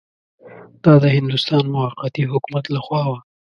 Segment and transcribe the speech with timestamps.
[0.83, 3.19] دا د هندوستان موقتي حکومت له خوا وه.